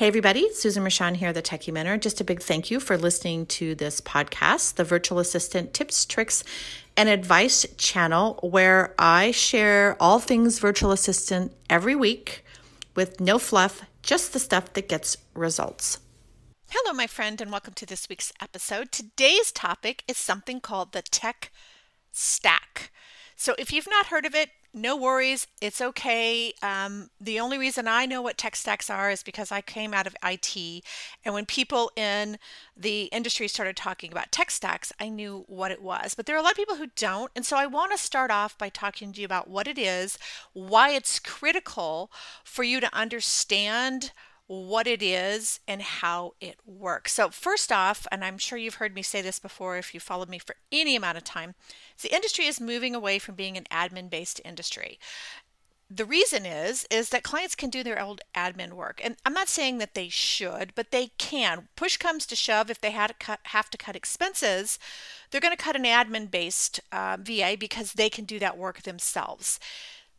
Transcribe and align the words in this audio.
Hey, 0.00 0.06
everybody, 0.06 0.50
Susan 0.54 0.82
Rochon 0.82 1.14
here, 1.14 1.30
the 1.30 1.42
Techie 1.42 1.74
Mentor. 1.74 1.98
Just 1.98 2.22
a 2.22 2.24
big 2.24 2.40
thank 2.40 2.70
you 2.70 2.80
for 2.80 2.96
listening 2.96 3.44
to 3.44 3.74
this 3.74 4.00
podcast, 4.00 4.76
the 4.76 4.82
Virtual 4.82 5.18
Assistant 5.18 5.74
Tips, 5.74 6.06
Tricks, 6.06 6.42
and 6.96 7.10
Advice 7.10 7.66
channel, 7.76 8.38
where 8.40 8.94
I 8.98 9.30
share 9.30 9.98
all 10.00 10.18
things 10.18 10.58
virtual 10.58 10.90
assistant 10.90 11.52
every 11.68 11.94
week 11.94 12.46
with 12.94 13.20
no 13.20 13.38
fluff, 13.38 13.82
just 14.02 14.32
the 14.32 14.38
stuff 14.38 14.72
that 14.72 14.88
gets 14.88 15.18
results. 15.34 15.98
Hello, 16.70 16.94
my 16.94 17.06
friend, 17.06 17.38
and 17.38 17.50
welcome 17.50 17.74
to 17.74 17.84
this 17.84 18.08
week's 18.08 18.32
episode. 18.40 18.92
Today's 18.92 19.52
topic 19.52 20.02
is 20.08 20.16
something 20.16 20.62
called 20.62 20.92
the 20.92 21.02
Tech 21.02 21.52
Stack. 22.10 22.90
So, 23.36 23.54
if 23.58 23.70
you've 23.70 23.90
not 23.90 24.06
heard 24.06 24.24
of 24.24 24.34
it, 24.34 24.48
no 24.72 24.96
worries. 24.96 25.46
It's 25.60 25.80
okay. 25.80 26.52
Um, 26.62 27.10
the 27.20 27.40
only 27.40 27.58
reason 27.58 27.88
I 27.88 28.06
know 28.06 28.22
what 28.22 28.38
tech 28.38 28.54
stacks 28.54 28.88
are 28.88 29.10
is 29.10 29.22
because 29.22 29.50
I 29.50 29.60
came 29.60 29.92
out 29.92 30.06
of 30.06 30.16
IT. 30.22 30.84
And 31.24 31.34
when 31.34 31.44
people 31.46 31.90
in 31.96 32.38
the 32.76 33.04
industry 33.04 33.48
started 33.48 33.76
talking 33.76 34.12
about 34.12 34.30
tech 34.30 34.50
stacks, 34.50 34.92
I 35.00 35.08
knew 35.08 35.44
what 35.48 35.72
it 35.72 35.82
was. 35.82 36.14
But 36.14 36.26
there 36.26 36.36
are 36.36 36.38
a 36.38 36.42
lot 36.42 36.52
of 36.52 36.56
people 36.56 36.76
who 36.76 36.88
don't. 36.94 37.32
And 37.34 37.44
so 37.44 37.56
I 37.56 37.66
want 37.66 37.90
to 37.92 37.98
start 37.98 38.30
off 38.30 38.56
by 38.56 38.68
talking 38.68 39.12
to 39.12 39.20
you 39.20 39.24
about 39.24 39.48
what 39.48 39.66
it 39.66 39.78
is, 39.78 40.18
why 40.52 40.90
it's 40.90 41.18
critical 41.18 42.10
for 42.44 42.62
you 42.62 42.80
to 42.80 42.94
understand 42.94 44.12
what 44.50 44.88
it 44.88 45.00
is 45.00 45.60
and 45.68 45.80
how 45.80 46.34
it 46.40 46.56
works. 46.66 47.12
So, 47.12 47.30
first 47.30 47.70
off, 47.70 48.04
and 48.10 48.24
I'm 48.24 48.36
sure 48.36 48.58
you've 48.58 48.74
heard 48.74 48.96
me 48.96 49.02
say 49.02 49.22
this 49.22 49.38
before 49.38 49.78
if 49.78 49.94
you 49.94 50.00
followed 50.00 50.28
me 50.28 50.40
for 50.40 50.56
any 50.72 50.96
amount 50.96 51.18
of 51.18 51.22
time, 51.22 51.54
the 52.02 52.12
industry 52.12 52.46
is 52.46 52.60
moving 52.60 52.92
away 52.92 53.20
from 53.20 53.36
being 53.36 53.56
an 53.56 53.66
admin 53.70 54.10
based 54.10 54.40
industry. 54.44 54.98
The 55.88 56.04
reason 56.04 56.46
is 56.46 56.84
is 56.90 57.10
that 57.10 57.22
clients 57.22 57.54
can 57.54 57.70
do 57.70 57.84
their 57.84 58.02
old 58.02 58.22
admin 58.34 58.72
work. 58.72 59.00
And 59.04 59.14
I'm 59.24 59.32
not 59.32 59.48
saying 59.48 59.78
that 59.78 59.94
they 59.94 60.08
should, 60.08 60.72
but 60.74 60.90
they 60.90 61.12
can. 61.16 61.68
Push 61.76 61.98
comes 61.98 62.26
to 62.26 62.34
shove 62.34 62.70
if 62.70 62.80
they 62.80 62.90
had 62.90 63.06
to 63.08 63.14
cut, 63.14 63.38
have 63.44 63.70
to 63.70 63.78
cut 63.78 63.94
expenses, 63.94 64.80
they're 65.30 65.40
going 65.40 65.56
to 65.56 65.62
cut 65.62 65.76
an 65.76 65.84
admin 65.84 66.28
based 66.28 66.80
uh, 66.90 67.18
VA 67.20 67.56
because 67.58 67.92
they 67.92 68.10
can 68.10 68.24
do 68.24 68.40
that 68.40 68.58
work 68.58 68.82
themselves. 68.82 69.60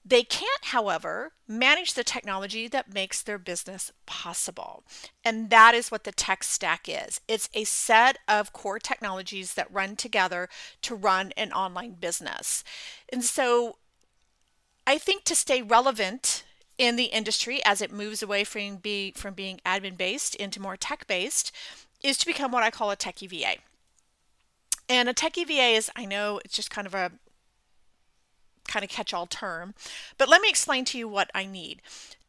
They 0.03 0.23
can't, 0.23 0.65
however, 0.65 1.33
manage 1.47 1.93
the 1.93 2.03
technology 2.03 2.67
that 2.67 2.93
makes 2.93 3.21
their 3.21 3.37
business 3.37 3.91
possible. 4.05 4.83
And 5.23 5.49
that 5.51 5.75
is 5.75 5.91
what 5.91 6.05
the 6.05 6.11
tech 6.11 6.43
stack 6.43 6.87
is 6.89 7.21
it's 7.27 7.49
a 7.53 7.65
set 7.65 8.17
of 8.27 8.51
core 8.51 8.79
technologies 8.79 9.53
that 9.53 9.71
run 9.71 9.95
together 9.95 10.49
to 10.81 10.95
run 10.95 11.31
an 11.37 11.51
online 11.51 11.93
business. 11.93 12.63
And 13.13 13.23
so 13.23 13.77
I 14.87 14.97
think 14.97 15.23
to 15.25 15.35
stay 15.35 15.61
relevant 15.61 16.43
in 16.77 16.95
the 16.95 17.05
industry 17.05 17.63
as 17.63 17.79
it 17.79 17.91
moves 17.91 18.23
away 18.23 18.43
from, 18.43 18.77
be, 18.77 19.13
from 19.15 19.35
being 19.35 19.61
admin 19.63 19.97
based 19.97 20.33
into 20.35 20.59
more 20.59 20.75
tech 20.75 21.05
based 21.05 21.51
is 22.03 22.17
to 22.17 22.25
become 22.25 22.51
what 22.51 22.63
I 22.63 22.71
call 22.71 22.89
a 22.89 22.97
techie 22.97 23.29
VA. 23.29 23.61
And 24.89 25.07
a 25.07 25.13
techie 25.13 25.45
VA 25.45 25.75
is, 25.77 25.91
I 25.95 26.05
know 26.05 26.41
it's 26.43 26.55
just 26.55 26.71
kind 26.71 26.87
of 26.87 26.95
a 26.95 27.11
kind 28.71 28.83
of 28.83 28.89
catch 28.89 29.13
all 29.13 29.25
term. 29.25 29.73
But 30.17 30.29
let 30.29 30.41
me 30.41 30.49
explain 30.49 30.85
to 30.85 30.97
you 30.97 31.07
what 31.07 31.29
I 31.35 31.45
need. 31.45 31.81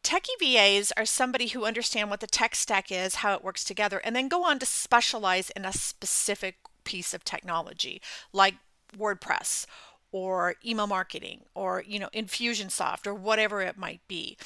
Techie 0.03 0.37
VAs 0.39 0.91
are 0.97 1.05
somebody 1.05 1.47
who 1.47 1.65
understand 1.65 2.09
what 2.09 2.19
the 2.19 2.27
tech 2.27 2.55
stack 2.55 2.91
is, 2.91 3.15
how 3.15 3.33
it 3.33 3.43
works 3.43 3.63
together, 3.63 3.99
and 3.99 4.15
then 4.15 4.27
go 4.27 4.43
on 4.43 4.59
to 4.59 4.65
specialize 4.65 5.49
in 5.51 5.63
a 5.63 5.71
specific 5.71 6.55
piece 6.83 7.13
of 7.13 7.23
technology 7.23 8.01
like 8.33 8.55
WordPress 8.97 9.65
or 10.11 10.55
email 10.65 10.87
marketing 10.87 11.41
or 11.55 11.83
you 11.87 11.99
know 11.99 12.09
Infusionsoft 12.13 13.07
or 13.07 13.13
whatever 13.13 13.61
it 13.61 13.77
might 13.77 14.01
be. 14.07 14.37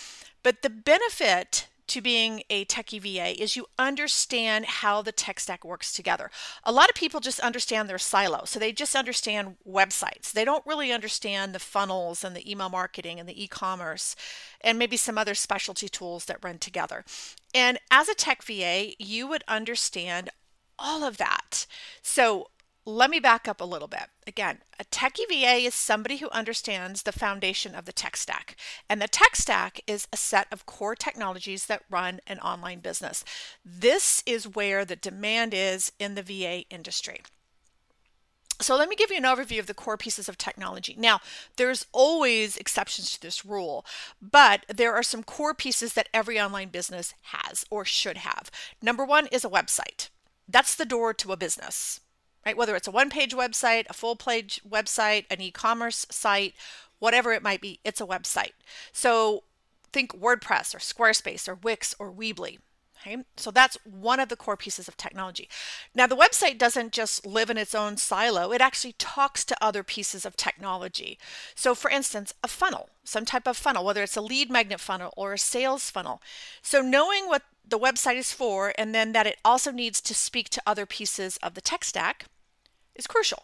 But 0.43 0.61
the 0.61 0.69
benefit 0.69 1.67
to 1.87 2.01
being 2.01 2.43
a 2.49 2.65
techie 2.65 3.01
VA 3.01 3.41
is 3.41 3.55
you 3.55 3.65
understand 3.77 4.65
how 4.65 5.01
the 5.01 5.11
tech 5.11 5.39
stack 5.39 5.63
works 5.63 5.93
together. 5.93 6.29
A 6.63 6.71
lot 6.71 6.89
of 6.89 6.95
people 6.95 7.19
just 7.19 7.39
understand 7.39 7.89
their 7.89 7.97
silo. 7.97 8.43
So 8.45 8.59
they 8.59 8.71
just 8.71 8.95
understand 8.95 9.55
websites. 9.67 10.31
They 10.31 10.45
don't 10.45 10.65
really 10.65 10.91
understand 10.91 11.53
the 11.53 11.59
funnels 11.59 12.23
and 12.23 12.35
the 12.35 12.49
email 12.49 12.69
marketing 12.69 13.19
and 13.19 13.27
the 13.27 13.43
e 13.43 13.47
commerce 13.47 14.15
and 14.61 14.77
maybe 14.77 14.97
some 14.97 15.17
other 15.17 15.35
specialty 15.35 15.89
tools 15.89 16.25
that 16.25 16.43
run 16.43 16.57
together. 16.57 17.05
And 17.53 17.79
as 17.89 18.09
a 18.09 18.15
tech 18.15 18.43
VA, 18.43 18.93
you 18.99 19.27
would 19.27 19.43
understand 19.47 20.29
all 20.79 21.03
of 21.03 21.17
that. 21.17 21.65
So 22.01 22.49
let 22.87 23.09
me 23.09 23.19
back 23.19 23.49
up 23.49 23.59
a 23.59 23.65
little 23.65 23.89
bit. 23.89 24.05
Again, 24.25 24.59
a 24.79 24.85
techie 24.85 25.27
VA 25.27 25.65
is 25.65 25.75
somebody 25.75 26.17
who 26.17 26.29
understands 26.29 27.03
the 27.03 27.11
foundation 27.11 27.75
of 27.75 27.83
the 27.83 27.91
tech 27.91 28.15
stack. 28.15 28.55
And 28.89 29.01
the 29.01 29.09
tech 29.09 29.35
stack 29.35 29.81
is 29.87 30.07
a 30.13 30.17
set 30.17 30.47
of 30.53 30.65
core 30.65 30.95
technologies 30.95 31.65
that 31.65 31.83
run 31.89 32.21
an 32.27 32.39
online 32.39 32.79
business. 32.79 33.25
This 33.65 34.23
is 34.25 34.47
where 34.47 34.85
the 34.85 34.95
demand 34.95 35.53
is 35.53 35.91
in 35.99 36.15
the 36.15 36.23
VA 36.23 36.63
industry. 36.69 37.19
So 38.61 38.77
let 38.77 38.87
me 38.87 38.95
give 38.95 39.11
you 39.11 39.17
an 39.17 39.23
overview 39.23 39.59
of 39.59 39.67
the 39.67 39.73
core 39.73 39.97
pieces 39.97 40.29
of 40.29 40.37
technology. 40.37 40.95
Now, 40.97 41.19
there's 41.57 41.87
always 41.91 42.55
exceptions 42.55 43.11
to 43.11 43.21
this 43.21 43.43
rule, 43.43 43.85
but 44.21 44.65
there 44.73 44.93
are 44.93 45.03
some 45.03 45.23
core 45.23 45.53
pieces 45.53 45.93
that 45.95 46.07
every 46.13 46.39
online 46.39 46.69
business 46.69 47.13
has 47.33 47.65
or 47.69 47.83
should 47.83 48.19
have. 48.19 48.49
Number 48.81 49.03
one 49.03 49.27
is 49.27 49.43
a 49.43 49.49
website. 49.49 50.07
That's 50.47 50.73
the 50.73 50.85
door 50.85 51.13
to 51.15 51.33
a 51.33 51.37
business 51.37 51.99
right? 52.47 52.55
Whether 52.55 52.77
it's 52.77 52.87
a 52.87 52.91
one 52.91 53.09
page 53.09 53.35
website, 53.35 53.87
a 53.89 53.93
full 53.93 54.15
page 54.15 54.61
website, 54.67 55.25
an 55.29 55.41
e 55.41 55.51
commerce 55.51 56.05
site, 56.09 56.53
whatever 56.99 57.33
it 57.33 57.43
might 57.43 57.59
be, 57.59 57.81
it's 57.83 57.99
a 57.99 58.05
website. 58.05 58.53
So 58.93 59.43
think 59.91 60.13
WordPress 60.13 60.73
or 60.73 60.79
Squarespace 60.79 61.49
or 61.49 61.55
Wix 61.55 61.93
or 61.99 62.09
Weebly. 62.09 62.59
Okay, 63.01 63.17
so 63.35 63.51
that's 63.51 63.77
one 63.83 64.21
of 64.21 64.29
the 64.29 64.37
core 64.37 64.55
pieces 64.57 64.87
of 64.87 64.97
technology. 64.97 65.49
Now, 65.93 66.07
the 66.07 66.15
website 66.15 66.57
doesn't 66.57 66.93
just 66.93 67.27
live 67.27 67.49
in 67.51 67.57
its 67.57 67.75
own 67.75 67.97
silo, 67.97 68.51
it 68.53 68.61
actually 68.61 68.93
talks 68.93 69.45
to 69.45 69.63
other 69.63 69.83
pieces 69.83 70.25
of 70.25 70.35
technology. 70.35 71.19
So, 71.53 71.75
for 71.75 71.91
instance, 71.91 72.33
a 72.43 72.47
funnel, 72.47 72.89
some 73.03 73.23
type 73.23 73.47
of 73.47 73.55
funnel, 73.55 73.85
whether 73.85 74.01
it's 74.01 74.17
a 74.17 74.21
lead 74.21 74.49
magnet 74.49 74.79
funnel 74.79 75.13
or 75.15 75.33
a 75.33 75.37
sales 75.37 75.91
funnel. 75.91 76.21
So, 76.63 76.81
knowing 76.81 77.27
what 77.27 77.43
the 77.69 77.77
website 77.77 78.15
is 78.15 78.31
for 78.31 78.73
and 78.77 78.95
then 78.95 79.11
that 79.11 79.27
it 79.27 79.37
also 79.43 79.71
needs 79.71 80.01
to 80.01 80.13
speak 80.15 80.49
to 80.49 80.61
other 80.65 80.85
pieces 80.85 81.37
of 81.37 81.53
the 81.53 81.61
tech 81.61 81.83
stack 81.83 82.25
is 82.97 83.07
crucial. 83.07 83.43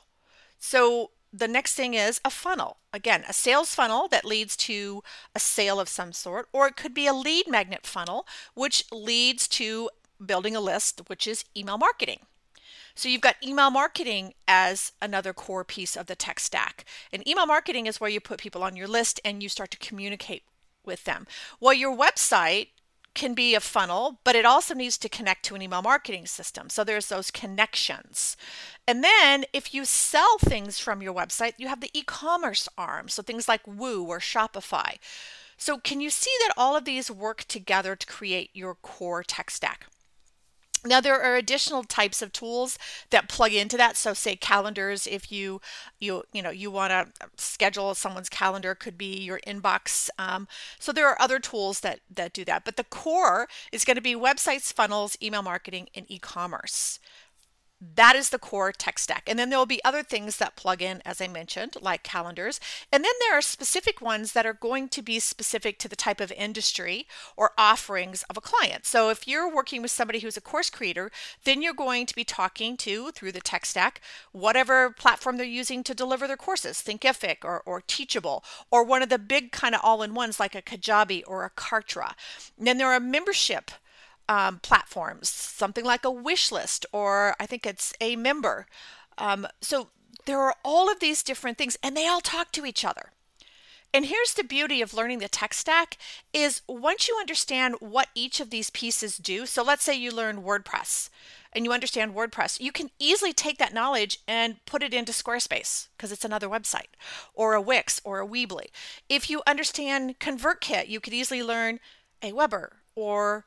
So 0.60 1.12
the 1.32 1.48
next 1.48 1.76
thing 1.76 1.94
is 1.94 2.22
a 2.24 2.30
funnel. 2.30 2.78
Again, 2.94 3.24
a 3.28 3.34
sales 3.34 3.74
funnel 3.74 4.08
that 4.10 4.24
leads 4.24 4.56
to 4.58 5.04
a 5.34 5.40
sale 5.40 5.80
of 5.80 5.90
some 5.90 6.14
sort, 6.14 6.48
or 6.54 6.68
it 6.68 6.76
could 6.76 6.94
be 6.94 7.08
a 7.08 7.14
lead 7.14 7.48
magnet 7.48 7.86
funnel, 7.88 8.28
which 8.54 8.86
leads 8.92 9.48
to 9.50 9.90
building 10.24 10.56
a 10.56 10.62
list, 10.62 11.02
which 11.08 11.26
is 11.26 11.44
email 11.58 11.78
marketing. 11.78 12.20
So 12.96 13.10
you've 13.10 13.22
got 13.22 13.44
email 13.44 13.72
marketing 13.72 14.36
as 14.48 14.92
another 15.02 15.34
core 15.34 15.64
piece 15.64 15.98
of 15.98 16.06
the 16.06 16.16
tech 16.16 16.40
stack. 16.40 16.86
And 17.12 17.28
email 17.28 17.48
marketing 17.48 17.88
is 17.88 18.00
where 18.00 18.10
you 18.10 18.20
put 18.20 18.40
people 18.40 18.64
on 18.64 18.76
your 18.76 18.88
list 18.88 19.20
and 19.26 19.42
you 19.42 19.50
start 19.50 19.72
to 19.72 19.78
communicate 19.78 20.44
with 20.86 21.04
them. 21.06 21.26
Well, 21.60 21.74
your 21.74 21.98
website 21.98 22.68
can 23.14 23.34
be 23.34 23.54
a 23.54 23.60
funnel, 23.60 24.20
but 24.24 24.36
it 24.36 24.46
also 24.46 24.74
needs 24.74 24.98
to 24.98 25.10
connect 25.10 25.44
to 25.46 25.56
an 25.56 25.62
email 25.62 25.82
marketing 25.82 26.26
system. 26.26 26.70
So 26.70 26.84
there's 26.84 27.08
those 27.08 27.32
connections. 27.32 28.36
And 28.88 29.04
then 29.04 29.46
if 29.54 29.74
you 29.74 29.86
sell 29.86 30.38
things 30.40 30.80
from 30.80 31.02
your 31.02 31.14
website, 31.14 31.54
you 31.58 31.68
have 31.68 31.82
the 31.82 31.92
e 31.94 32.04
commerce 32.04 32.68
arm. 32.78 33.08
So 33.10 33.22
things 33.22 33.48
like 33.48 33.66
Woo 33.68 34.04
or 34.06 34.20
Shopify. 34.20 34.98
So 35.58 35.78
can 35.78 36.02
you 36.02 36.10
see 36.10 36.32
that 36.40 36.54
all 36.58 36.76
of 36.76 36.86
these 36.86 37.12
work 37.12 37.46
together 37.46 37.96
to 37.96 38.08
create 38.08 38.50
your 38.54 38.76
core 38.76 39.24
tech 39.24 39.52
stack? 39.52 39.88
Now 40.86 41.00
there 41.00 41.22
are 41.22 41.36
additional 41.36 41.84
types 41.84 42.22
of 42.22 42.34
tools 42.34 42.78
that 43.10 43.30
plug 43.30 43.54
into 43.54 43.78
that. 43.78 43.96
So 43.98 44.14
say 44.14 44.36
calendars, 44.36 45.08
if 45.08 45.32
you 45.32 45.62
you 46.00 46.24
you 46.34 46.42
know 46.42 46.50
you 46.50 46.70
want 46.72 46.92
to 46.92 47.28
schedule 47.38 47.96
someone's 47.96 48.30
calendar, 48.30 48.76
could 48.76 48.98
be 48.98 49.18
your 49.20 49.40
inbox. 49.48 50.10
Um, 50.20 50.48
so 50.80 50.92
there 50.92 51.08
are 51.08 51.22
other 51.22 51.40
tools 51.40 51.80
that 51.82 52.00
that 52.14 52.34
do 52.34 52.44
that. 52.46 52.66
But 52.66 52.76
the 52.78 52.84
core 52.84 53.48
is 53.72 53.86
going 53.86 53.96
to 53.96 54.02
be 54.02 54.16
websites, 54.16 54.74
funnels, 54.74 55.18
email 55.22 55.42
marketing, 55.44 55.90
and 55.96 56.06
e-commerce. 56.10 57.00
That 57.96 58.16
is 58.16 58.30
the 58.30 58.40
core 58.40 58.72
tech 58.72 58.98
stack. 58.98 59.24
And 59.28 59.38
then 59.38 59.50
there 59.50 59.60
will 59.60 59.66
be 59.66 59.84
other 59.84 60.04
things 60.04 60.38
that 60.38 60.56
plug 60.56 60.82
in, 60.82 61.02
as 61.06 61.20
I 61.20 61.28
mentioned, 61.28 61.76
like 61.82 62.04
calendars. 62.04 62.60
And 62.92 63.04
then 63.04 63.12
there 63.20 63.38
are 63.38 63.42
specific 63.42 64.02
ones 64.02 64.34
that 64.34 64.46
are 64.46 64.54
going 64.54 64.90
to 64.90 65.02
be 65.02 65.20
specific 65.20 65.80
to 65.80 65.90
the 65.90 65.96
type 65.96 66.22
of 66.22 66.32
industry 66.32 67.08
or 67.36 67.52
offerings 67.58 68.24
of 68.30 68.38
a 68.38 68.42
client. 68.42 68.86
So 68.86 69.10
if 69.10 69.28
you're 69.28 69.54
working 69.54 69.82
with 69.82 69.92
somebody 69.92 70.20
who's 70.20 70.38
a 70.38 70.42
course 70.42 70.70
creator, 70.70 71.12
then 71.44 71.62
you're 71.62 71.74
going 71.74 72.06
to 72.06 72.16
be 72.16 72.24
talking 72.24 72.78
to, 72.78 73.12
through 73.12 73.34
the 73.34 73.42
tech 73.42 73.66
stack, 73.66 74.02
whatever 74.32 74.92
platform 74.92 75.38
they're 75.38 75.46
using 75.46 75.84
to 75.84 75.94
deliver 75.94 76.28
their 76.28 76.38
courses, 76.38 76.82
Thinkific 76.82 77.44
or, 77.44 77.62
or 77.66 77.82
Teachable, 77.82 78.44
or 78.72 78.84
one 78.84 79.02
of 79.02 79.10
the 79.10 79.20
big 79.20 79.52
kind 79.52 79.76
of 79.76 79.82
all 79.84 80.04
in 80.04 80.14
ones 80.14 80.40
like 80.40 80.56
a 80.56 80.62
Kajabi 80.62 81.24
or 81.28 81.44
a 81.44 81.50
Kartra. 81.50 82.14
And 82.58 82.68
then 82.68 82.78
there 82.78 82.92
are 82.92 83.00
membership 83.00 83.72
um, 84.30 84.60
platforms, 84.60 85.30
something 85.30 85.86
like 85.86 86.06
a 86.06 86.12
wish 86.12 86.52
list, 86.52 86.86
or 86.92 87.36
I 87.40 87.46
think 87.46 87.66
it's 87.66 87.94
a 88.00 88.16
member. 88.16 88.68
Um, 89.18 89.48
so 89.62 89.90
there 90.26 90.40
are 90.40 90.56
all 90.64 90.92
of 90.92 91.00
these 91.00 91.24
different 91.24 91.58
things, 91.58 91.78
and 91.84 91.96
they 91.96 92.08
all 92.08 92.22
talk 92.22 92.52
to 92.54 92.66
each 92.66 92.86
other. 92.86 93.12
And 93.94 94.08
here's 94.08 94.34
the 94.34 94.44
beauty 94.44 94.82
of 94.82 94.96
learning 94.96 95.20
the 95.20 95.28
tech 95.28 95.54
stack 95.54 95.98
is 96.34 96.64
once 96.68 97.08
you 97.08 97.16
understand 97.20 97.76
what 97.80 98.10
each 98.16 98.40
of 98.40 98.50
these 98.50 98.72
pieces 98.72 99.18
do. 99.18 99.46
So 99.46 99.64
let's 99.64 99.84
say 99.84 99.96
you 99.96 100.12
learn 100.12 100.42
WordPress 100.42 101.10
and 101.54 101.64
you 101.64 101.72
understand 101.72 102.16
WordPress, 102.16 102.60
you 102.60 102.72
can 102.72 102.90
easily 102.98 103.34
take 103.34 103.60
that 103.60 103.74
knowledge 103.74 104.18
and 104.28 104.64
put 104.66 104.82
it 104.82 104.96
into 104.96 105.12
Squarespace 105.12 105.90
because 105.96 106.12
it's 106.12 106.26
another 106.26 106.50
website 106.50 106.90
or 107.36 107.54
a 107.54 107.62
Wix 107.62 108.02
or 108.04 108.20
a 108.20 108.28
Weebly. 108.28 108.68
If 109.10 109.30
you 109.30 109.44
understand 109.46 110.18
ConvertKit, 110.18 110.88
you 110.88 111.00
could 111.00 111.14
easily 111.14 111.44
learn 111.44 111.80
a 112.24 112.32
Aweber 112.32 112.70
or 112.96 113.46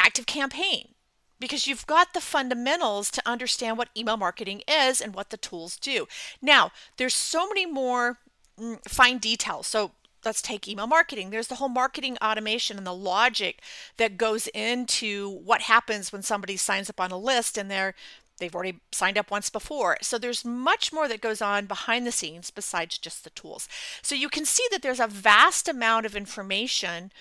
Active 0.00 0.26
Campaign 0.26 0.94
because 1.38 1.66
you've 1.66 1.86
got 1.86 2.12
the 2.12 2.20
fundamentals 2.20 3.10
to 3.10 3.22
understand 3.26 3.78
what 3.78 3.88
email 3.96 4.16
marketing 4.16 4.62
is 4.68 5.00
and 5.00 5.14
what 5.14 5.30
the 5.30 5.36
tools 5.36 5.76
do. 5.76 6.06
Now, 6.42 6.70
there's 6.98 7.14
so 7.14 7.48
many 7.48 7.64
more 7.66 8.18
mm, 8.60 8.78
fine 8.86 9.18
details. 9.18 9.66
So 9.66 9.92
let's 10.24 10.42
take 10.42 10.68
email 10.68 10.86
marketing. 10.86 11.30
There's 11.30 11.48
the 11.48 11.56
whole 11.56 11.70
marketing 11.70 12.18
automation 12.22 12.76
and 12.76 12.86
the 12.86 12.94
logic 12.94 13.62
that 13.96 14.18
goes 14.18 14.48
into 14.48 15.30
what 15.30 15.62
happens 15.62 16.12
when 16.12 16.22
somebody 16.22 16.56
signs 16.56 16.90
up 16.90 17.00
on 17.00 17.10
a 17.10 17.18
list 17.18 17.56
and 17.56 17.70
they're 17.70 17.94
they've 18.38 18.54
already 18.54 18.80
signed 18.90 19.18
up 19.18 19.30
once 19.30 19.50
before. 19.50 19.98
So 20.00 20.16
there's 20.16 20.46
much 20.46 20.94
more 20.94 21.06
that 21.08 21.20
goes 21.20 21.42
on 21.42 21.66
behind 21.66 22.06
the 22.06 22.12
scenes 22.12 22.50
besides 22.50 22.96
just 22.96 23.22
the 23.22 23.30
tools. 23.30 23.68
So 24.00 24.14
you 24.14 24.30
can 24.30 24.46
see 24.46 24.64
that 24.70 24.80
there's 24.80 24.98
a 24.98 25.06
vast 25.06 25.68
amount 25.68 26.06
of 26.06 26.16
information 26.16 27.12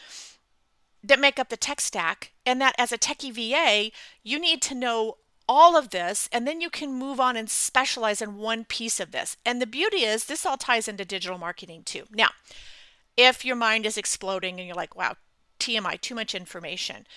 that 1.04 1.20
make 1.20 1.40
up 1.40 1.50
the 1.50 1.58
tech 1.58 1.82
stack, 1.82 2.32
and 2.46 2.60
that 2.62 2.76
as 2.78 2.92
a 2.92 2.98
techie 2.98 3.34
VA, 3.34 3.92
you 4.24 4.40
need 4.40 4.62
to 4.64 4.76
know 4.76 5.18
all 5.48 5.76
of 5.76 5.90
this, 5.90 6.30
and 6.32 6.48
then 6.48 6.62
you 6.62 6.70
can 6.70 6.94
move 6.94 7.20
on 7.20 7.36
and 7.36 7.50
specialize 7.50 8.22
in 8.22 8.38
one 8.38 8.64
piece 8.66 9.00
of 9.00 9.12
this. 9.12 9.36
And 9.46 9.62
the 9.62 9.66
beauty 9.66 10.04
is, 10.04 10.26
this 10.26 10.46
all 10.46 10.58
ties 10.58 10.88
into 10.88 11.06
digital 11.06 11.40
marketing 11.40 11.84
too. 11.84 12.04
Now, 12.12 12.30
if 13.18 13.44
your 13.44 13.56
mind 13.56 13.86
is 13.86 13.98
exploding 13.98 14.60
and 14.60 14.68
you're 14.68 14.76
like, 14.76 14.96
wow, 14.96 15.16
TMI, 15.60 16.00
too 16.00 16.16
much 16.16 16.36
information, 16.36 17.08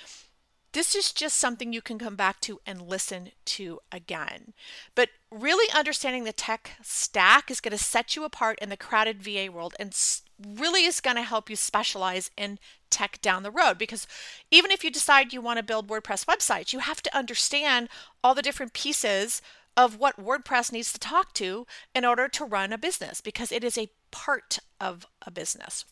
this 0.73 0.95
is 0.95 1.13
just 1.13 1.37
something 1.37 1.73
you 1.73 1.83
can 1.83 1.99
come 1.99 2.17
back 2.17 2.41
to 2.41 2.61
and 2.67 2.83
listen 2.83 3.31
to 3.45 3.81
again. 3.91 4.55
But 4.95 5.11
really 5.31 5.71
understanding 5.75 6.25
the 6.25 6.33
tech 6.33 6.73
stack 6.83 7.51
is 7.51 7.61
going 7.61 7.77
to 7.77 7.83
set 7.83 8.17
you 8.17 8.25
apart 8.25 8.59
in 8.61 8.69
the 8.69 8.77
crowded 8.77 9.23
VA 9.23 9.51
world 9.53 9.75
and 9.79 9.95
really 10.39 10.85
is 10.85 11.01
going 11.01 11.17
to 11.17 11.23
help 11.23 11.51
you 11.51 11.57
specialize 11.57 12.31
in 12.37 12.59
tech 12.91 13.21
down 13.23 13.43
the 13.43 13.51
road 13.51 13.79
because 13.79 14.07
even 14.51 14.71
if 14.71 14.85
you 14.85 14.91
decide 14.91 15.33
you 15.33 15.41
want 15.41 15.59
to 15.59 15.63
build 15.63 15.89
WordPress 15.89 16.25
websites, 16.25 16.73
you 16.73 16.79
have 16.81 17.03
to 17.03 17.17
understand 17.17 17.89
all 18.23 18.35
the 18.35 18.43
different 18.43 18.73
pieces 18.73 19.43
of 19.77 19.97
what 19.97 20.23
WordPress 20.23 20.73
needs 20.73 20.93
to 20.93 20.99
talk 20.99 21.33
to 21.35 21.67
in 21.95 22.05
order 22.05 22.29
to 22.29 22.45
run 22.45 22.73
a 22.73 22.79
business 22.79 23.21
because 23.21 23.51
it 23.51 23.65
is 23.65 23.79
a 23.79 23.91
part 24.11 24.59
of 24.81 25.07
a 25.27 25.31
business. 25.31 25.85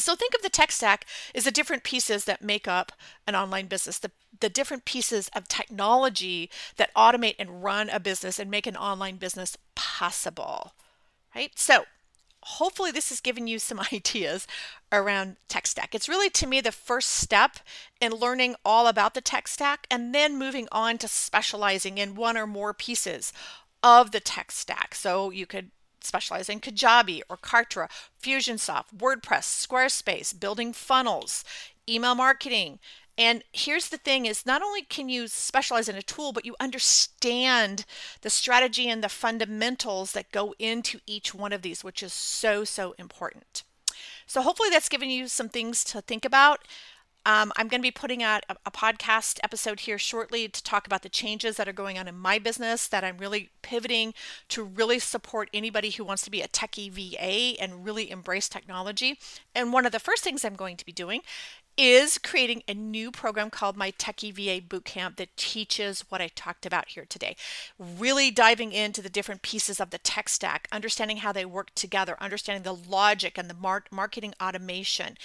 So 0.00 0.14
think 0.14 0.34
of 0.34 0.42
the 0.42 0.48
tech 0.48 0.72
stack 0.72 1.06
as 1.34 1.44
the 1.44 1.50
different 1.50 1.84
pieces 1.84 2.24
that 2.24 2.42
make 2.42 2.66
up 2.66 2.92
an 3.26 3.34
online 3.34 3.66
business, 3.66 3.98
the, 3.98 4.10
the 4.40 4.48
different 4.48 4.84
pieces 4.84 5.28
of 5.34 5.48
technology 5.48 6.50
that 6.76 6.94
automate 6.94 7.36
and 7.38 7.62
run 7.62 7.88
a 7.90 8.00
business 8.00 8.38
and 8.38 8.50
make 8.50 8.66
an 8.66 8.76
online 8.76 9.16
business 9.16 9.56
possible. 9.74 10.72
Right? 11.34 11.52
So 11.56 11.84
hopefully 12.42 12.90
this 12.90 13.10
has 13.10 13.20
given 13.20 13.46
you 13.46 13.58
some 13.58 13.80
ideas 13.92 14.46
around 14.92 15.36
tech 15.48 15.66
stack. 15.66 15.94
It's 15.94 16.08
really 16.08 16.30
to 16.30 16.46
me 16.46 16.60
the 16.60 16.72
first 16.72 17.10
step 17.10 17.58
in 18.00 18.12
learning 18.12 18.56
all 18.64 18.86
about 18.86 19.14
the 19.14 19.20
tech 19.20 19.48
stack 19.48 19.86
and 19.90 20.14
then 20.14 20.38
moving 20.38 20.68
on 20.72 20.98
to 20.98 21.08
specializing 21.08 21.98
in 21.98 22.14
one 22.14 22.36
or 22.36 22.46
more 22.46 22.74
pieces 22.74 23.32
of 23.82 24.10
the 24.10 24.20
tech 24.20 24.52
stack. 24.52 24.94
So 24.94 25.30
you 25.30 25.46
could 25.46 25.70
specialize 26.04 26.48
in 26.48 26.60
Kajabi 26.60 27.22
or 27.28 27.36
Kartra, 27.36 27.88
Fusionsoft, 28.22 28.96
WordPress, 28.96 29.66
Squarespace, 29.66 30.38
building 30.38 30.72
funnels, 30.72 31.44
email 31.88 32.14
marketing, 32.14 32.78
and 33.20 33.44
here's 33.52 33.90
the 33.90 33.98
thing 33.98 34.24
is 34.24 34.46
not 34.46 34.62
only 34.62 34.80
can 34.80 35.10
you 35.10 35.28
specialize 35.28 35.90
in 35.90 35.96
a 35.96 36.02
tool, 36.02 36.32
but 36.32 36.46
you 36.46 36.56
understand 36.58 37.84
the 38.22 38.30
strategy 38.30 38.88
and 38.88 39.04
the 39.04 39.10
fundamentals 39.10 40.12
that 40.12 40.32
go 40.32 40.54
into 40.58 41.00
each 41.06 41.34
one 41.34 41.52
of 41.52 41.60
these, 41.60 41.84
which 41.84 42.02
is 42.02 42.14
so, 42.14 42.64
so 42.64 42.94
important. 42.98 43.62
So 44.26 44.40
hopefully 44.40 44.70
that's 44.70 44.88
given 44.88 45.10
you 45.10 45.28
some 45.28 45.50
things 45.50 45.84
to 45.84 46.00
think 46.00 46.24
about. 46.24 46.66
Um, 47.30 47.52
I'm 47.56 47.68
going 47.68 47.80
to 47.80 47.86
be 47.86 47.92
putting 47.92 48.24
out 48.24 48.44
a, 48.48 48.56
a, 48.66 48.72
podcast 48.72 49.38
episode 49.44 49.80
here 49.80 49.98
shortly 49.98 50.48
to 50.48 50.62
talk 50.64 50.84
about 50.84 51.02
the 51.02 51.08
changes 51.08 51.56
that 51.56 51.68
are 51.68 51.72
going 51.72 51.96
on 51.96 52.08
in 52.08 52.18
my 52.18 52.40
business 52.40 52.88
that 52.88 53.04
I'm 53.04 53.18
really 53.18 53.50
pivoting 53.62 54.14
to 54.48 54.64
really 54.64 54.98
support 54.98 55.48
anybody 55.54 55.90
who 55.90 56.02
wants 56.02 56.22
to 56.22 56.30
be 56.30 56.42
a 56.42 56.48
techie 56.48 56.90
VA 56.90 57.62
and 57.62 57.84
really 57.84 58.10
embrace 58.10 58.48
technology. 58.48 59.16
And 59.54 59.72
one 59.72 59.86
of 59.86 59.92
the 59.92 60.00
first 60.00 60.24
things 60.24 60.44
I'm 60.44 60.56
going 60.56 60.76
to 60.76 60.84
be 60.84 60.90
doing 60.90 61.20
is 61.76 62.18
creating 62.18 62.64
a 62.66 62.74
new 62.74 63.12
program 63.12 63.48
called 63.48 63.76
my 63.76 63.92
Techie 63.92 64.34
VA 64.34 64.60
Bootcamp 64.60 65.14
that 65.16 65.36
teaches 65.36 66.04
what 66.08 66.20
I 66.20 66.30
talked 66.34 66.66
about 66.66 66.88
here 66.88 67.06
today. 67.08 67.36
Really 67.78 68.32
diving 68.32 68.72
into 68.72 69.00
the 69.00 69.08
different 69.08 69.42
pieces 69.42 69.78
of 69.78 69.90
the 69.90 69.98
tech 69.98 70.28
stack, 70.28 70.66
understanding 70.72 71.18
how 71.18 71.30
they 71.30 71.44
work 71.44 71.72
together, 71.76 72.16
understanding 72.18 72.64
the 72.64 72.74
logic 72.74 73.38
and 73.38 73.48
the 73.48 73.54
mar- 73.54 73.84
marketing 73.92 74.34
automation. 74.42 75.16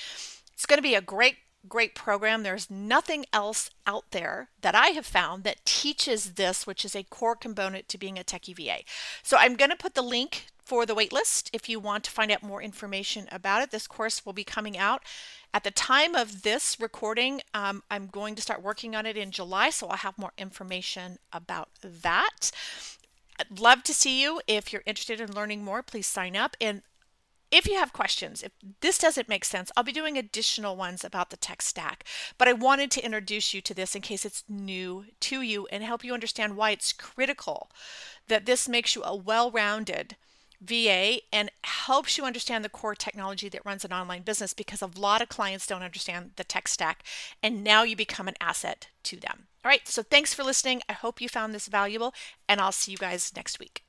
It's 0.53 0.67
going 0.67 0.77
to 0.77 0.83
be 0.83 0.93
a 0.93 1.01
great 1.01 1.37
great 1.67 1.95
program. 1.95 2.43
There's 2.43 2.69
nothing 2.69 3.25
else 3.33 3.69
out 3.85 4.11
there 4.11 4.49
that 4.61 4.75
I 4.75 4.87
have 4.87 5.05
found 5.05 5.43
that 5.43 5.65
teaches 5.65 6.33
this, 6.33 6.65
which 6.65 6.85
is 6.85 6.95
a 6.95 7.03
core 7.03 7.35
component 7.35 7.87
to 7.89 7.97
being 7.97 8.17
a 8.17 8.23
techie 8.23 8.55
VA. 8.55 8.83
So 9.23 9.37
I'm 9.37 9.55
going 9.55 9.71
to 9.71 9.77
put 9.77 9.95
the 9.95 10.01
link 10.01 10.47
for 10.63 10.85
the 10.85 10.95
waitlist 10.95 11.49
if 11.53 11.69
you 11.69 11.79
want 11.79 12.03
to 12.03 12.11
find 12.11 12.31
out 12.31 12.41
more 12.41 12.61
information 12.61 13.27
about 13.31 13.61
it. 13.61 13.71
This 13.71 13.85
course 13.85 14.25
will 14.25 14.33
be 14.33 14.43
coming 14.43 14.77
out 14.77 15.03
at 15.55 15.63
the 15.63 15.71
time 15.71 16.15
of 16.15 16.41
this 16.41 16.77
recording, 16.81 17.41
um, 17.53 17.81
I'm 17.89 18.07
going 18.07 18.35
to 18.35 18.41
start 18.41 18.61
working 18.61 18.93
on 18.93 19.05
it 19.05 19.15
in 19.15 19.31
July, 19.31 19.69
so 19.69 19.87
I'll 19.87 19.95
have 19.95 20.17
more 20.17 20.33
information 20.37 21.17
about 21.31 21.69
that. 21.81 22.51
I'd 23.39 23.61
love 23.61 23.81
to 23.83 23.93
see 23.93 24.21
you. 24.21 24.41
If 24.47 24.73
you're 24.73 24.83
interested 24.85 25.21
in 25.21 25.33
learning 25.33 25.63
more, 25.63 25.81
please 25.81 26.07
sign 26.07 26.35
up. 26.35 26.57
And 26.59 26.81
if 27.51 27.67
you 27.67 27.75
have 27.75 27.93
questions, 27.93 28.43
if 28.43 28.51
this 28.81 28.97
doesn't 28.97 29.29
make 29.29 29.45
sense, 29.45 29.71
I'll 29.75 29.83
be 29.83 29.91
doing 29.91 30.17
additional 30.17 30.75
ones 30.75 31.03
about 31.03 31.29
the 31.29 31.37
tech 31.37 31.61
stack. 31.61 32.03
But 32.37 32.47
I 32.47 32.53
wanted 32.53 32.91
to 32.91 33.05
introduce 33.05 33.53
you 33.53 33.61
to 33.61 33.73
this 33.73 33.95
in 33.95 34.01
case 34.01 34.25
it's 34.25 34.43
new 34.49 35.05
to 35.21 35.41
you 35.41 35.67
and 35.71 35.83
help 35.83 36.03
you 36.03 36.13
understand 36.13 36.57
why 36.57 36.71
it's 36.71 36.93
critical 36.93 37.69
that 38.27 38.45
this 38.45 38.67
makes 38.67 38.95
you 38.95 39.03
a 39.03 39.15
well 39.15 39.51
rounded 39.51 40.15
VA 40.61 41.19
and 41.31 41.51
helps 41.63 42.17
you 42.17 42.25
understand 42.25 42.63
the 42.63 42.69
core 42.69 42.95
technology 42.95 43.49
that 43.49 43.65
runs 43.65 43.85
an 43.85 43.93
online 43.93 44.23
business 44.23 44.53
because 44.53 44.81
a 44.81 44.89
lot 44.97 45.21
of 45.21 45.29
clients 45.29 45.67
don't 45.67 45.83
understand 45.83 46.31
the 46.37 46.43
tech 46.43 46.67
stack 46.67 47.03
and 47.43 47.63
now 47.63 47.83
you 47.83 47.95
become 47.95 48.27
an 48.27 48.35
asset 48.41 48.87
to 49.03 49.17
them. 49.17 49.47
All 49.63 49.69
right, 49.69 49.87
so 49.87 50.01
thanks 50.01 50.33
for 50.33 50.43
listening. 50.43 50.81
I 50.87 50.93
hope 50.93 51.21
you 51.21 51.29
found 51.29 51.53
this 51.53 51.67
valuable 51.67 52.13
and 52.47 52.59
I'll 52.59 52.71
see 52.71 52.91
you 52.91 52.97
guys 52.97 53.31
next 53.35 53.59
week. 53.59 53.84